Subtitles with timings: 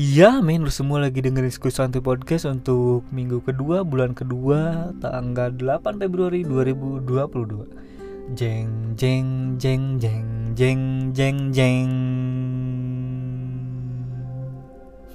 [0.00, 5.52] Iya men lu semua lagi dengerin Skuy Santuy Podcast untuk minggu kedua bulan kedua tanggal
[5.52, 11.92] 8 Februari 2022 Jeng jeng jeng jeng jeng jeng jeng.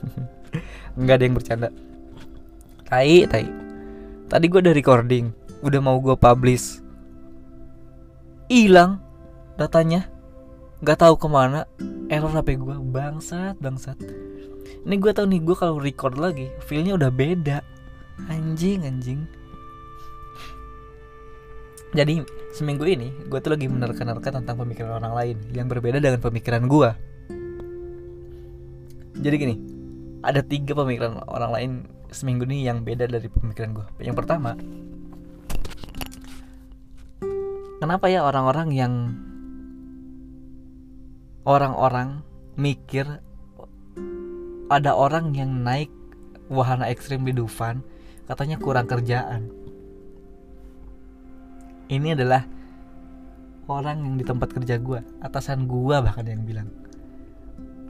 [1.02, 1.74] Enggak ada yang bercanda.
[2.86, 3.50] Tai tai.
[4.30, 5.34] Tadi gue udah recording
[5.66, 6.78] Udah mau gue publish.
[8.54, 9.02] Hilang
[9.58, 10.06] datanya.
[10.86, 11.66] Gak tahu ke mana.
[12.06, 13.98] Error HP gue Bangsat bangsat
[14.86, 17.62] ini gue tau nih gue kalau record lagi feelnya udah beda.
[18.32, 19.22] Anjing anjing.
[21.96, 22.24] Jadi
[22.56, 26.90] seminggu ini gue tuh lagi menerka-nerka tentang pemikiran orang lain yang berbeda dengan pemikiran gue
[29.20, 29.56] jadi gini
[30.24, 31.72] ada tiga pemikiran orang lain
[32.16, 34.56] seminggu ini yang beda dari pemikiran gue yang pertama
[37.84, 38.94] kenapa ya orang-orang yang
[41.44, 42.24] orang-orang
[42.56, 43.20] mikir
[44.70, 45.92] ada orang yang naik
[46.50, 47.86] wahana ekstrim di Dufan
[48.26, 49.50] katanya kurang kerjaan.
[51.86, 52.50] Ini adalah
[53.70, 56.70] orang yang di tempat kerja gue, atasan gue bahkan yang bilang.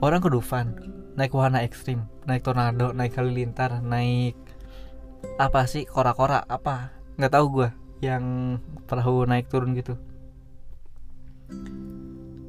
[0.04, 0.76] Orang ke Dufan,
[1.16, 4.36] naik wahana ekstrim, naik tornado, naik halilintar, naik
[5.36, 7.68] apa sih kora-kora apa nggak tahu gue
[8.04, 9.96] yang perahu naik turun gitu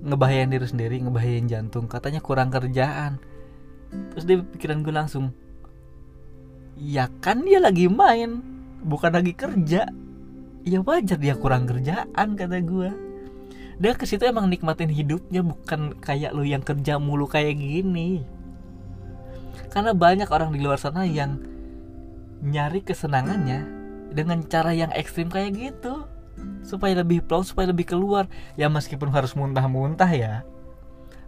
[0.07, 3.19] ngebahayain diri sendiri ngebahayain jantung katanya kurang kerjaan
[4.13, 5.31] terus dia pikiran gue langsung
[6.77, 9.89] ya kan dia lagi main bukan lagi kerja.
[10.67, 12.89] Ya wajar dia kurang kerjaan kata gue.
[13.77, 18.25] Dia ke situ emang nikmatin hidupnya bukan kayak lu yang kerja mulu kayak gini.
[19.71, 21.39] Karena banyak orang di luar sana yang
[22.43, 23.63] nyari kesenangannya
[24.11, 26.03] dengan cara yang ekstrim kayak gitu.
[26.67, 28.27] Supaya lebih plong supaya lebih keluar.
[28.59, 30.43] Ya meskipun harus muntah-muntah ya.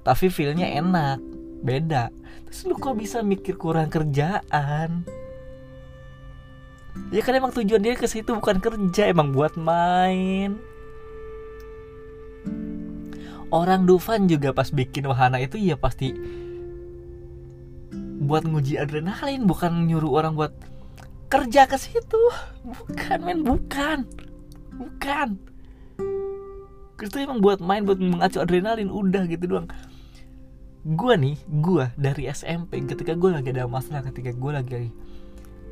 [0.04, 2.14] Tapi feelnya enak beda.
[2.50, 5.06] Terus lu kok bisa mikir kurang kerjaan?
[7.14, 10.58] Ya kan emang tujuan dia ke situ bukan kerja emang buat main.
[13.50, 16.14] Orang Dufan juga pas bikin wahana itu ya pasti
[18.20, 20.54] buat nguji adrenalin bukan nyuruh orang buat
[21.34, 22.22] kerja ke situ.
[22.62, 24.06] Bukan men bukan.
[24.78, 25.38] Bukan.
[27.00, 29.70] Itu emang buat main buat mengacu adrenalin udah gitu doang
[30.84, 34.90] gue nih gue dari SMP ketika gue lagi ada masalah ketika gue lagi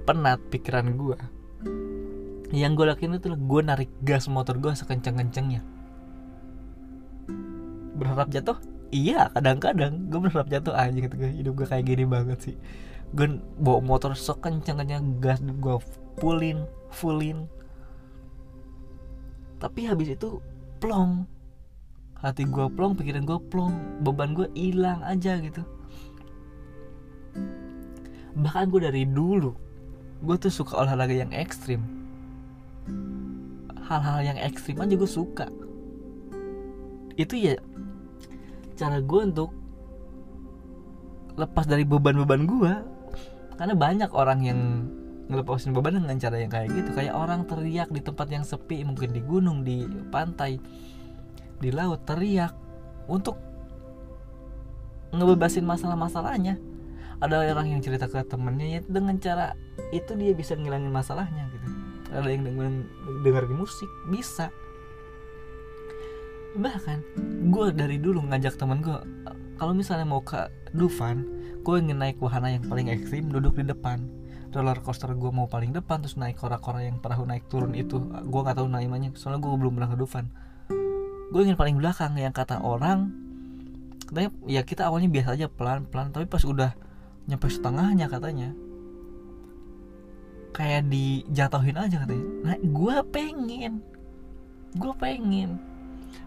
[0.03, 1.18] penat pikiran gue
[2.51, 5.59] yang gue lakuin itu gue narik gas motor gue sekenceng-kencengnya.
[8.00, 8.56] Berharap jatuh?
[8.88, 10.07] Iya kadang-kadang.
[10.07, 12.56] Gue berharap jatuh aja gitu hidup gue kayak gini banget sih.
[13.12, 15.75] Gue bawa motor sekenceng-kencengnya gas gue
[16.23, 17.51] fullin fullin
[19.57, 20.38] tapi habis itu
[20.78, 21.25] plong
[22.17, 25.61] hati gue plong pikiran gue plong beban gue hilang aja gitu.
[28.38, 29.53] Bahkan gue dari dulu
[30.25, 31.85] gue tuh suka olahraga yang ekstrim.
[33.85, 35.45] Hal-hal yang ekstrim aja gue suka.
[37.17, 37.57] Itu ya
[38.78, 39.53] cara gue untuk
[41.38, 42.73] lepas dari beban-beban gue
[43.57, 44.59] karena banyak orang yang
[45.29, 46.89] ngelepasin beban dengan cara yang kayak gitu.
[46.97, 50.57] Kayak orang teriak di tempat yang sepi mungkin di gunung di pantai
[51.57, 52.53] di laut teriak
[53.09, 53.38] untuk
[55.16, 56.59] ngebebasin masalah-masalahnya.
[57.18, 59.57] Ada orang yang cerita ke temennya ya dengan cara
[59.90, 61.67] itu dia bisa ngilangin masalahnya gitu.
[62.13, 62.67] Ada yang denger,
[63.25, 64.53] dengerin musik bisa.
[66.53, 67.00] Bahkan
[67.50, 68.97] gue dari dulu ngajak temen gue
[69.57, 70.46] kalau misalnya mau ke
[70.78, 71.25] Dufan
[71.66, 74.06] gue ingin naik wahana yang paling ekstrim duduk di depan.
[74.53, 78.41] Roller coaster gue mau paling depan terus naik kora-kora yang perahu naik turun itu gue
[78.41, 80.25] nggak tahu namanya soalnya gue belum pernah ke Dufan
[81.28, 83.12] gue ingin paling belakang yang kata orang
[84.08, 86.72] katanya ya kita awalnya biasa aja pelan-pelan tapi pas udah
[87.28, 88.56] nyampe setengahnya katanya
[90.56, 92.26] kayak dijatuhin aja katanya.
[92.42, 93.84] Nah gue pengen
[94.78, 95.58] gue pengen.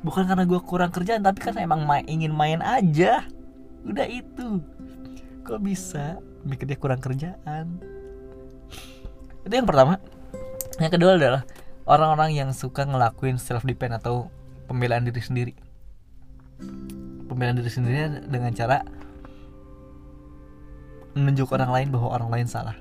[0.01, 3.25] Bukan karena gue kurang kerjaan tapi karena emang main, ingin main aja.
[3.85, 4.61] Udah itu.
[5.45, 6.21] Kok bisa?
[6.45, 7.81] Mikir dia kurang kerjaan.
[9.45, 10.01] Itu yang pertama.
[10.81, 11.43] Yang kedua adalah
[11.85, 14.33] orang-orang yang suka ngelakuin self defense atau
[14.71, 15.55] pembelaan diri sendiri.
[17.27, 18.87] Pembelaan diri sendiri dengan cara
[21.19, 22.79] menunjuk orang lain bahwa orang lain salah.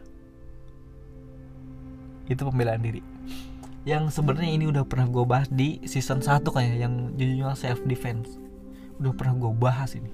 [2.29, 3.01] Itu pembelaan diri.
[3.89, 8.37] Yang sebenarnya ini udah pernah gue bahas di season 1 kayak yang judulnya self defense.
[9.01, 10.13] Udah pernah gue bahas ini.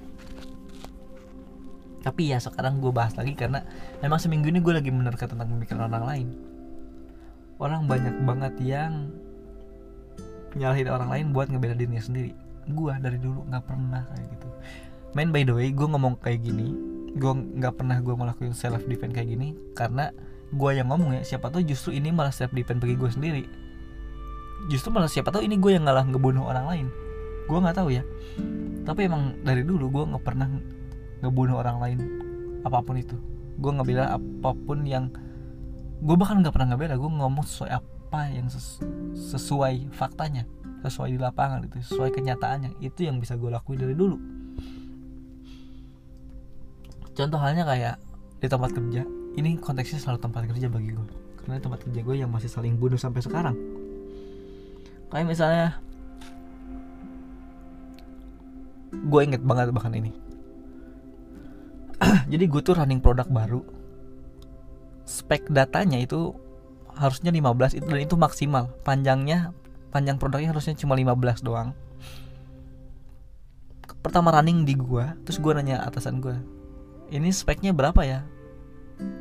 [2.00, 3.68] Tapi ya sekarang gue bahas lagi karena
[4.00, 6.28] memang seminggu ini gue lagi menerka tentang pemikiran orang lain.
[7.60, 9.12] Orang banyak banget yang
[10.56, 12.32] nyalahin orang lain buat ngebela dirinya sendiri.
[12.72, 14.48] Gue dari dulu nggak pernah kayak gitu.
[15.16, 16.76] Main by the way gue ngomong kayak gini
[17.16, 20.12] gue nggak pernah gue ngelakuin self defense kayak gini karena
[20.52, 23.44] gue yang ngomong ya siapa tahu justru ini malah self defense bagi gue sendiri.
[24.68, 26.88] Justru malah siapa tahu ini gue yang ngalah ngebunuh orang lain.
[27.46, 28.04] Gue nggak tahu ya.
[28.84, 30.48] Tapi emang dari dulu gue nggak pernah
[31.24, 32.00] ngebunuh orang lain
[32.66, 33.16] apa pun itu.
[33.62, 35.12] Gue nggak apa pun yang
[36.04, 37.95] gue bahkan nggak pernah ngebela gue ngomong sesuai apa
[38.32, 38.80] yang ses
[39.16, 40.48] sesuai faktanya
[40.86, 42.78] sesuai di lapangan itu sesuai kenyataannya.
[42.80, 44.18] Itu yang bisa gue lakuin dari dulu.
[47.16, 47.96] Contoh halnya kayak
[48.38, 49.02] di tempat kerja.
[49.36, 51.08] Ini konteksnya selalu tempat kerja bagi gue
[51.44, 53.56] karena tempat kerja gue yang masih saling bunuh sampai sekarang.
[55.12, 55.68] Kayak misalnya
[58.94, 60.12] gue inget banget bahkan ini.
[62.32, 63.62] Jadi gue tuh running produk baru.
[65.06, 66.34] Spek datanya itu
[66.96, 68.72] harusnya 15 itu dan itu maksimal.
[68.84, 69.52] Panjangnya
[69.92, 71.72] panjang produknya harusnya cuma 15 doang.
[74.04, 76.38] Pertama running di gua terus gua nanya atasan gua
[77.14, 78.26] ini speknya berapa ya?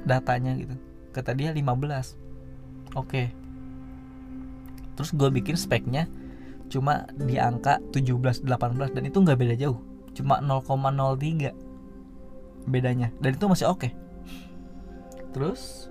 [0.08, 0.76] Datanya gitu.
[1.12, 2.16] Kata dia 15
[2.96, 3.22] oke.
[4.94, 6.06] Terus gue bikin speknya
[6.72, 9.78] cuma di angka 17 18 dan itu nggak beda jauh.
[10.16, 11.52] Cuma 0,03
[12.70, 13.12] bedanya.
[13.20, 13.92] Dan itu masih oke.
[15.34, 15.90] Terus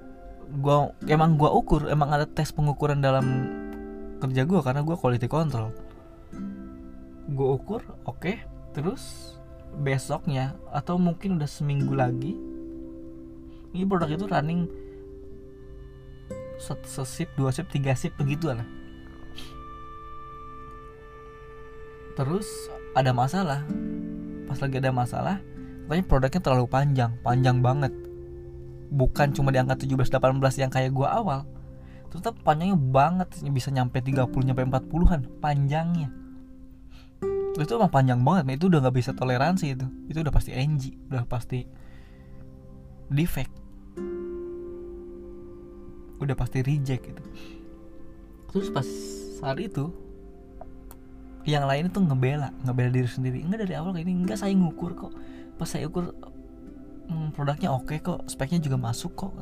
[0.60, 3.26] gua emang gua ukur emang ada tes pengukuran dalam
[4.20, 5.72] kerja gua karena gua quality control.
[7.32, 8.40] Gua ukur oke
[8.74, 9.36] terus
[9.74, 12.38] besoknya atau mungkin udah seminggu lagi
[13.74, 14.70] ini produk itu running
[16.86, 18.62] sesip dua sip tiga sip begitu lah
[22.14, 22.46] terus
[22.94, 23.66] ada masalah.
[24.46, 25.42] Pas lagi ada masalah
[25.94, 27.94] katanya produknya terlalu panjang panjang banget
[28.94, 31.42] bukan cuma di angka 17-18 yang kayak gua awal.
[32.14, 36.14] Ternyata panjangnya banget bisa nyampe 30 nyampe 40-an panjangnya.
[37.58, 39.86] Itu emang panjang banget itu udah nggak bisa toleransi itu.
[40.06, 41.66] Itu udah pasti NG udah pasti
[43.10, 43.54] defect.
[46.22, 47.24] Udah pasti reject gitu.
[48.54, 48.86] Terus pas
[49.42, 49.90] saat itu
[51.44, 53.42] yang lain itu ngebela ngebela diri sendiri.
[53.42, 55.14] Enggak dari awal kayak ini enggak saya ngukur kok.
[55.58, 56.14] Pas saya ukur
[57.10, 59.34] hmm, produknya oke kok speknya juga masuk kok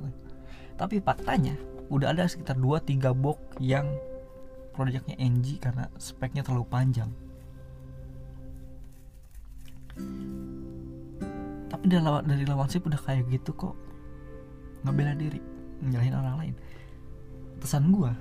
[0.81, 1.53] tapi faktanya
[1.91, 3.85] udah ada sekitar 2-3 box yang
[4.71, 7.11] produknya NG karena speknya terlalu panjang.
[11.67, 13.75] Tapi dari lawan dari lawan sip udah kayak gitu kok.
[14.87, 15.37] Ngebela diri
[15.83, 16.55] nyalahin orang lain.
[17.59, 18.11] Pesan gue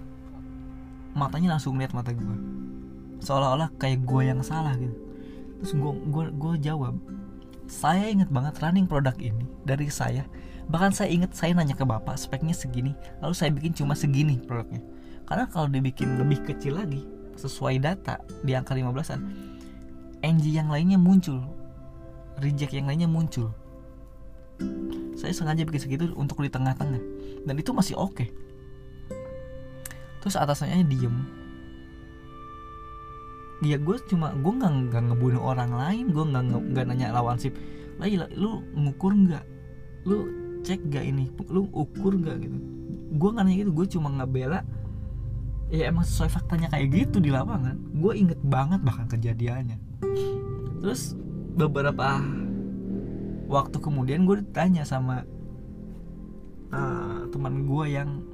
[1.11, 2.37] matanya langsung lihat mata gue
[3.19, 4.95] seolah-olah kayak gue yang salah gitu.
[5.63, 6.99] Terus gue gue gue jawab
[7.71, 10.27] saya inget banget running produk ini dari saya.
[10.67, 14.83] Bahkan saya inget saya nanya ke bapak speknya segini lalu saya bikin cuma segini produknya.
[15.31, 17.07] Karena kalau dibikin lebih kecil lagi
[17.39, 19.23] sesuai data di angka 15an
[20.21, 21.41] NG yang lainnya muncul
[22.43, 23.55] reject yang lainnya muncul.
[25.15, 27.01] Saya sengaja bikin segitu untuk di tengah-tengah
[27.47, 28.19] dan itu masih oke.
[28.19, 28.29] Okay.
[30.21, 31.40] terus atasannya diem
[33.61, 37.53] ya gue cuma gue nggak nggak ngebunuh orang lain gue nggak nggak nanya lawan sip
[38.01, 39.45] lagi lu ngukur nggak?
[40.09, 40.25] Lu
[40.65, 41.29] cek gak ini?
[41.53, 42.57] Lu ukur nggak gitu?
[43.21, 44.65] Gue nggak nanya gitu gue cuma ngebela.
[45.71, 47.77] Ya emang sesuai faktanya kayak gitu di lapangan.
[48.01, 49.77] Gue inget banget bahkan kejadiannya.
[50.81, 51.15] Terus
[51.55, 52.25] beberapa
[53.53, 55.29] waktu kemudian gue ditanya sama
[56.73, 58.25] uh, teman gue yang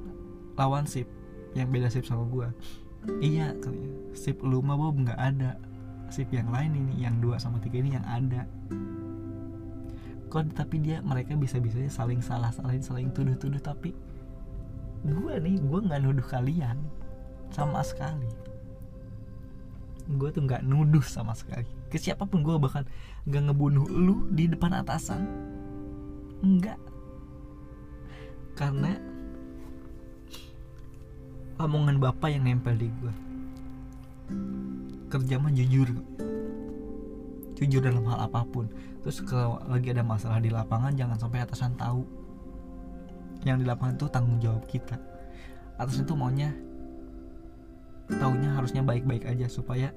[0.55, 1.05] lawan sip
[1.57, 2.47] yang beda sip sama gue
[3.23, 5.55] iya kali ya sip lu mah Bob nggak ada.
[6.09, 8.47] Sip yang lain ini yang dua sama tiga ini yang ada.
[10.27, 13.95] Kok tapi dia mereka bisa bisanya saling salah saling saling tuduh tuduh tapi
[15.05, 16.81] gue nih gue nggak nuduh kalian
[17.53, 18.27] sama sekali.
[20.07, 21.67] Gue tuh nggak nuduh sama sekali.
[21.87, 22.83] Ke siapa pun gue bahkan
[23.29, 25.23] nggak ngebunuh lu di depan atasan.
[26.43, 26.79] Enggak
[28.57, 28.97] karena
[31.57, 33.13] omongan bapak yang nempel di gue
[35.07, 35.89] kerja mah jujur.
[37.57, 38.67] Jujur dalam hal apa pun.
[39.01, 42.03] Terus kalau lagi ada masalah di lapangan jangan sampai atasan tahu.
[43.47, 44.99] Yang di lapangan itu tanggung jawab kita.
[45.79, 46.51] Atasan itu maunya
[48.07, 49.91] taunya harusnya baik-baik aja supaya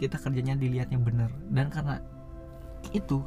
[0.00, 2.00] kita kerjanya dilihatnya bener dan karena
[2.96, 3.20] itu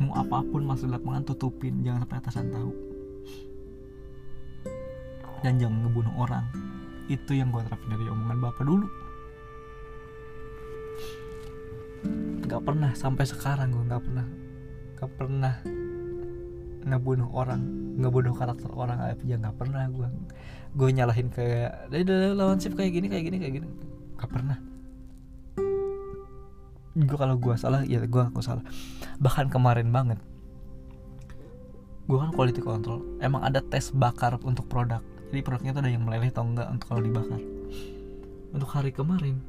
[0.00, 1.80] mau apa pun masuk lapangan tutupin.
[1.80, 2.91] Jangan sampai atasan tahu
[5.42, 6.46] dan jangan ngebunuh orang.
[7.10, 8.86] Itu yang gue terapin dari omongan bapak dulu.
[12.46, 14.26] Nggak pernah sampai sekarang gue nggak pernah
[14.96, 15.54] nggak pernah
[16.82, 17.62] ngebunuh orang
[17.98, 19.02] ngebunuh karakter orang.
[19.02, 20.08] Aja nggak pernah gue
[20.72, 23.68] gue nyalahin kayak dari lawan shift kayak gini kayak gini kayak gini.
[24.16, 24.58] Nggak pernah.
[26.92, 28.62] Gue kalau gue salah ya gue aku salah.
[29.18, 30.22] Bahkan kemarin banget
[32.02, 33.02] gue kan quality control.
[33.22, 35.00] Emang ada tes bakar untuk produk
[35.32, 37.40] jadi produknya tuh ada yang meleleh atau enggak untuk kalau dibakar?
[38.52, 39.40] Untuk hari kemarin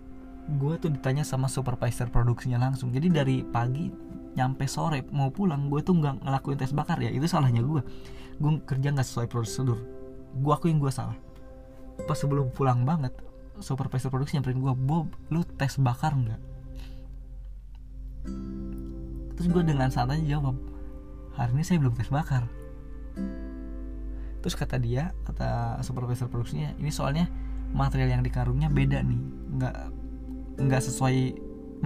[0.44, 2.96] gue tuh ditanya sama supervisor produksinya langsung.
[2.96, 3.92] Jadi dari pagi
[4.34, 7.12] nyampe sore mau pulang gue tuh nggak ngelakuin tes bakar ya.
[7.12, 7.84] Itu salahnya gue
[8.40, 9.76] gue kerja nggak sesuai prosedur.
[10.40, 11.20] Gue akuin gue salah.
[12.08, 13.12] Pas sebelum pulang banget
[13.60, 16.42] supervisor produksi nyamperin gue Bob lu tes bakar nggak?
[19.36, 20.56] Terus gue dengan santai jawab
[21.36, 22.48] hari ini saya belum tes bakar
[24.44, 27.32] terus kata dia kata supervisor produksinya ini soalnya
[27.72, 29.22] material yang di karungnya beda nih.
[29.56, 29.76] Nggak
[30.68, 31.18] nggak sesuai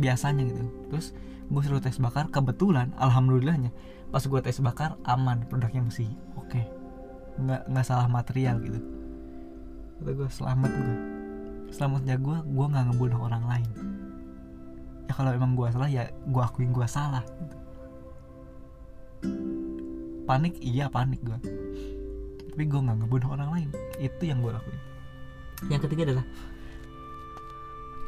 [0.01, 0.65] biasanya gitu.
[0.89, 1.13] Terus
[1.47, 3.71] gue suruh tes bakar kebetulan alhamdulillahnya
[4.09, 6.49] pas gue tes bakar aman produknya masih oke.
[6.49, 6.65] Okay.
[7.37, 8.81] nggak nggak salah material gitu.
[10.01, 10.95] Kata gue selamat gue
[11.69, 13.69] selamatnya gue gue nggak ngebunuh orang lain.
[15.05, 17.57] Ya kalau emang gue salah ya gue akuin gue salah gitu.
[20.27, 20.59] panik?
[20.59, 21.39] Iya panik gue
[22.57, 23.69] tapi gue nggak ngebunuh orang lain.
[24.01, 24.81] Itu yang gue lakuin.
[25.69, 26.25] Yang ketiga adalah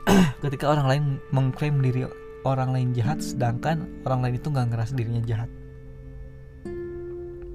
[0.42, 2.10] ketika orang lain mengklaim diri
[2.42, 5.54] orang lain jahat sedangkan orang lain itu nggak ngerasa dirinya jahat.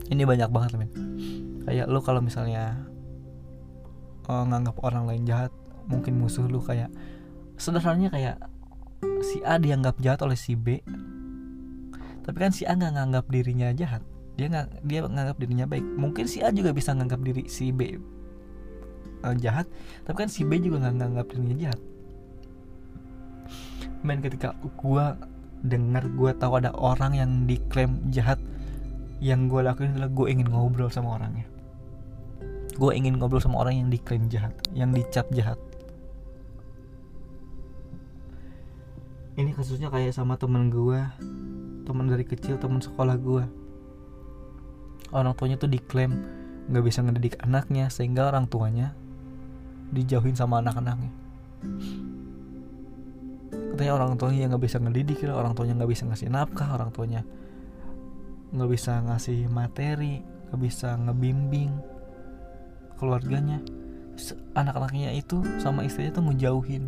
[0.07, 0.91] Ini banyak banget men.
[1.67, 2.79] Kayak lo kalau misalnya
[4.31, 5.51] uh, nganggap orang lain jahat
[5.91, 6.95] mungkin musuh lu kayak
[7.59, 8.37] sederhananya kayak
[9.27, 10.79] si A dianggap jahat oleh si B.
[12.23, 15.87] Tapi kan si A nggak nganggap dirinya jahat dia nggak dia nganggap dirinya baik.
[15.87, 17.99] Mungkin si A juga bisa nganggap diri si B
[19.25, 19.67] uh, jahat
[20.05, 21.81] tapi kan si B juga nggak nganggap dirinya jahat.
[24.05, 25.07] Main ketika gue
[25.65, 28.37] dengar gue tahu ada orang yang diklaim jahat
[29.25, 31.49] yang gue lakuin adalah gue ingin ngobrol sama orangnya.
[32.77, 35.57] Gue ingin ngobrol sama orang yang diklaim jahat yang dicap jahat.
[39.35, 41.01] Ini kasusnya kayak sama temen gue
[41.85, 43.45] teman dari kecil teman sekolah gue
[45.15, 46.27] orang tuanya tuh diklaim
[46.69, 48.93] nggak bisa ngedidik anaknya sehingga orang tuanya
[49.95, 51.13] dijauhin sama anak-anaknya.
[53.75, 57.23] Katanya orang tuanya nggak bisa ngedidik orang tuanya nggak bisa ngasih nafkah orang tuanya
[58.55, 61.71] nggak bisa ngasih materi nggak bisa ngebimbing
[62.99, 63.63] keluarganya.
[64.55, 66.85] Anak-anaknya itu sama istrinya tuh ngejauhin.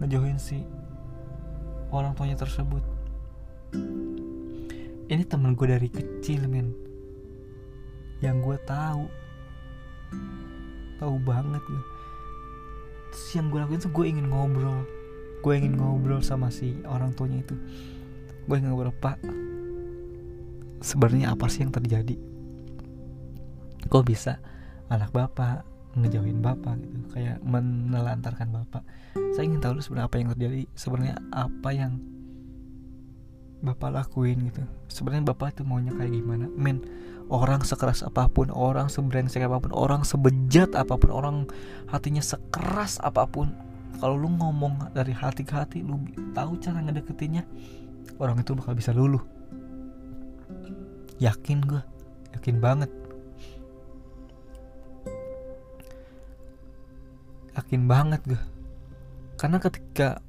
[0.00, 0.64] Ngejauhin si
[1.92, 2.84] orang tuanya tersebut
[5.08, 6.72] ini temen gue dari kecil men.
[8.24, 9.04] Yang gue tahu.
[11.00, 11.94] Tahu banget gue
[13.14, 14.82] terus yang gue lakuin tuh gue ingin ngobrol.
[15.38, 17.54] Gue ingin ngobrol sama si orang tuanya itu.
[18.50, 19.22] Gue ingin ngobrol pak
[20.82, 22.18] sebenarnya apa sih yang terjadi?
[23.86, 24.42] Kok bisa
[24.90, 25.62] anak bapak
[25.94, 26.74] ngejauhin bapak?
[26.82, 26.98] Gitu.
[27.14, 28.82] Kayak menelantarkan bapak.
[29.38, 30.60] Saya ingin tahu sebenarnya apa yang terjadi.
[30.74, 32.02] Sebenarnya apa yang
[33.64, 34.60] bapak lakuin gitu.
[34.92, 36.46] Sebenarnya bapak itu maunya kayak gimana?
[36.52, 36.84] Men
[37.32, 41.36] orang sekeras apa pun orang sebrengsek apa pun orang sebejat apa pun orang
[41.88, 43.48] hatinya sekeras apa pun
[43.96, 45.96] kalau lu ngomong dari hati ke hati lu
[46.36, 47.48] tahu cara ngedeketinnya
[48.20, 49.24] orang itu bakal bisa luluh.
[51.16, 51.82] Yakin gue
[52.36, 52.90] yakin banget.
[57.54, 58.42] Yakin banget gue
[59.44, 60.23] karena ketika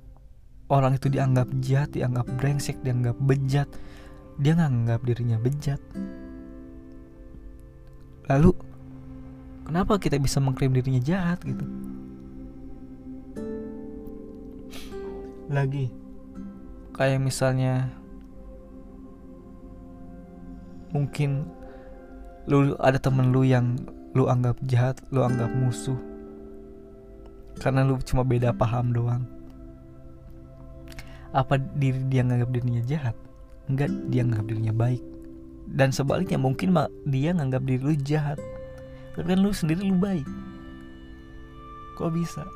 [0.69, 3.69] orang itu dianggap jahat dianggap brengsek dianggap bejat.
[4.41, 5.79] Dia nganggap dirinya bejat.
[8.25, 8.51] Lalu
[9.69, 11.65] kenapa kita bisa mengklaim dirinya jahat gitu?
[15.45, 15.93] Lagi
[16.97, 17.91] kayak misalnya
[20.89, 21.45] mungkin
[22.49, 23.77] lu ada temen lu yang
[24.15, 25.97] lu anggap jahat lu anggap musuh.
[27.61, 29.34] Karena lu cuma beda paham doang
[31.35, 33.15] apa diri dia nganggap dirinya jahat?
[33.67, 35.03] Enggak dia nganggap dirinya baik.
[35.67, 36.71] Dan sebaliknya mungkin
[37.11, 38.39] dia nganggap diri lu jahat.
[39.19, 40.23] Tapi kan lu sendiri lu baik.
[41.99, 42.47] Kok bisa?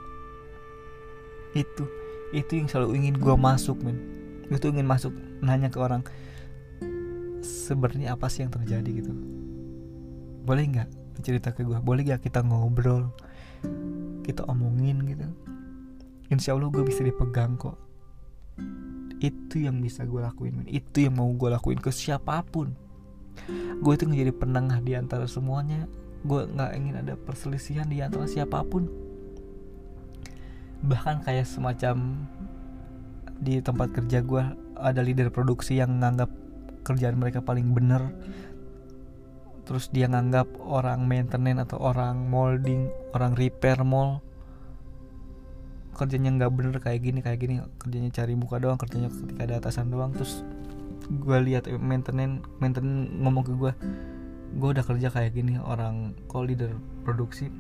[1.51, 1.83] Itu
[2.31, 3.99] itu yang selalu ingin gue masuk men.
[4.47, 5.11] Tuh ingin masuk
[5.43, 6.01] nanya ke orang
[7.43, 9.03] sebenarnya apa sih yang terjadi?
[9.03, 9.11] gitu.
[10.47, 13.11] Boleh nggak cerita ke gue boleh gak kita ngobrol?
[14.23, 15.27] Kita omongin gitu?
[16.29, 17.88] Insya Allah gue bisa dipegang kok
[19.19, 22.71] itu yang bisa gue lakuin itu yang mau gue lakuin ke siapa pun.
[23.79, 25.87] Gue itu menjadi penengah di antara semuanya.
[26.23, 28.87] Gue nggak ingin ada perselisihan di antara siapa pun.
[30.83, 32.27] Bahkan kayak semacam
[33.39, 34.43] di tempat kerja gue
[34.79, 36.31] ada leader produksi yang nganggap
[36.83, 38.11] kerjaan mereka paling bener.
[39.67, 44.23] Terus dia nganggap orang maintenance atau orang molding orang repair mall
[45.99, 49.91] kerjanya nggak bener kayak gini kayak gini kerjanya cari muka doang kerjanya ketika ada atasan
[49.91, 50.47] doang terus
[51.09, 53.71] gue lihat maintenance maintenance ngomong ke gue
[54.55, 56.73] gue udah kerja kayak gini orang call leader
[57.05, 57.51] produksi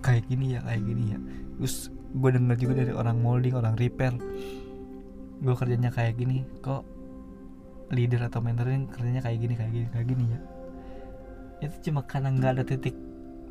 [0.00, 1.18] kayak gini ya kayak gini ya.
[1.60, 4.16] Terus gue denger juga dari orang molding orang repair
[5.40, 6.84] gue kerjanya kayak gini kok
[7.88, 10.40] leader atau mentoring kerjanya kayak gini kayak gini kayak gini ya?
[11.68, 12.96] Itu cuma karena nggak ada titik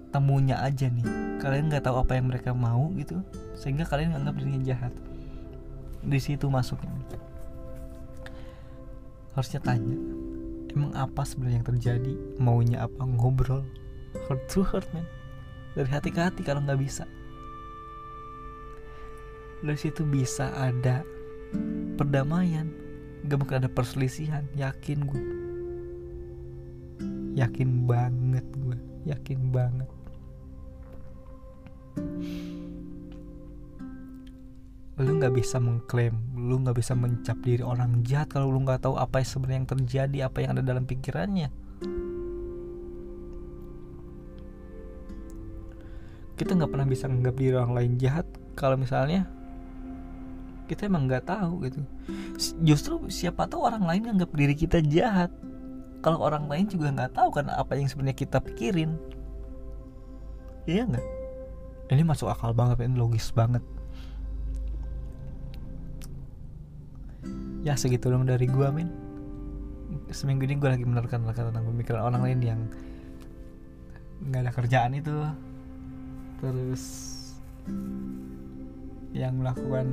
[0.09, 1.05] temunya aja nih.
[1.39, 3.23] Kalian nggak tahu apa yang mereka mau gitu
[3.55, 4.93] sehingga kalian nganggap dirinya jahat.
[6.03, 6.91] Di situ masuknya.
[9.37, 9.95] Harusnya tanya
[10.69, 12.13] emang apa sebenarnya yang terjadi?
[12.37, 13.01] Maunya apa?
[13.05, 13.65] Ngobrol.
[14.27, 15.05] Heart to heart man.
[15.77, 17.05] Dari hati ke hati kalau nggak bisa.
[19.61, 21.05] Dari situ bisa ada
[21.99, 22.67] perdamaian.
[23.27, 25.39] Gak mungkin ada perselisihan yakin gue
[27.39, 29.87] yakin banget gue yakin banget
[34.99, 38.99] lu nggak bisa mengklaim lu nggak bisa mencap diri orang jahat kalau lu nggak tahu
[38.99, 41.47] apa yang sebenarnya yang terjadi apa yang ada dalam pikirannya.
[46.35, 48.27] Kita nggak pernah bisa menganggap diri orang lain jahat
[48.59, 49.23] kalau misalnya
[50.67, 51.79] kita emang nggak tahu gitu.
[52.67, 55.31] Justru siapa tahu orang lain nganggap diri kita jahat.
[56.03, 58.99] Kalau orang lain juga nggak tahu kan apa yang sebenarnya kita pikirin.
[60.67, 61.07] Iya nggak?
[61.87, 63.63] Ini masuk akal banget ini logis banget
[67.63, 68.89] ya segitu dong dari gua min.
[70.13, 72.59] Seminggu ini gue lagi menerkan tentang pemikiran orang lain yang
[74.29, 75.17] nggak ada kerjaan itu.
[76.39, 76.83] Terus
[79.13, 79.89] yang melakukan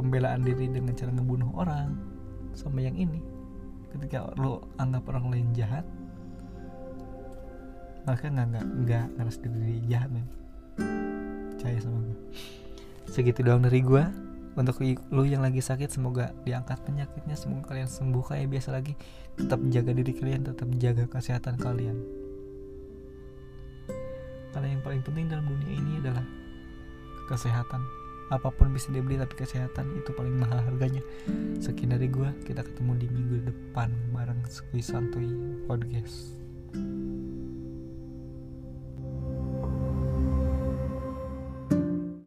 [0.00, 1.96] pembelaan diri dengan cara ngebunuh orang
[2.56, 3.20] sama yang ini.
[3.92, 5.84] Ketika lo anggap orang lain jahat
[8.10, 10.26] mereka nggak nggak nggak ngerasa diri jahat men
[11.52, 12.18] percaya sama gue
[13.10, 14.04] segitu doang dari gue
[14.58, 14.82] untuk
[15.14, 18.98] lu yang lagi sakit semoga diangkat penyakitnya semoga kalian sembuh kayak biasa lagi.
[19.38, 21.96] Tetap jaga diri kalian tetap jaga kesehatan kalian.
[24.50, 26.26] Karena yang paling penting dalam dunia ini adalah
[27.30, 27.82] kesehatan.
[28.30, 31.02] Apa pun bisa dibeli tapi kesehatan itu paling mahal harganya.
[31.62, 35.30] Sekian dari gua kita ketemu di minggu depan bareng Skui Santuy
[35.66, 36.38] Podcast